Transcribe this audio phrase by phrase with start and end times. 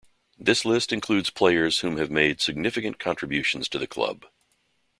[0.39, 4.25] This list includes players whom have made significant contributions to the club.